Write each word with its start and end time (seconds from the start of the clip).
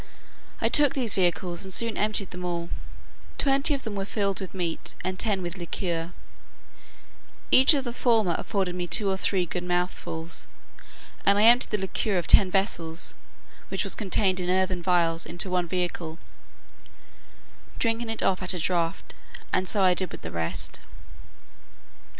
I 0.59 0.67
took 0.67 0.95
these 0.95 1.13
vehicles 1.13 1.63
and 1.63 1.71
soon 1.71 1.95
emptied 1.95 2.31
them 2.31 2.43
all; 2.43 2.69
twenty 3.37 3.75
of 3.75 3.83
them 3.83 3.93
were 3.93 4.03
filled 4.03 4.39
with 4.41 4.51
meat, 4.55 4.95
and 5.03 5.19
ten 5.19 5.43
with 5.43 5.59
liquor; 5.59 6.11
each 7.51 7.75
of 7.75 7.83
the 7.83 7.93
former 7.93 8.33
afforded 8.39 8.73
me 8.73 8.87
two 8.87 9.11
or 9.11 9.15
three 9.15 9.45
good 9.45 9.63
mouthfuls; 9.63 10.47
and 11.23 11.37
I 11.37 11.43
emptied 11.43 11.69
the 11.69 11.77
liquor 11.77 12.17
of 12.17 12.25
ten 12.25 12.49
vessels, 12.49 13.13
which 13.69 13.83
was 13.83 13.93
contained 13.93 14.39
in 14.39 14.49
earthen 14.49 14.81
vials, 14.81 15.27
into 15.27 15.51
one 15.51 15.67
vehicle, 15.67 16.17
drinking 17.77 18.09
it 18.09 18.23
off 18.23 18.41
at 18.41 18.55
a 18.55 18.59
draught; 18.59 19.13
and 19.53 19.69
so 19.69 19.83
I 19.83 19.93
did 19.93 20.11
with 20.11 20.23
the 20.23 20.31
rest. 20.31 20.79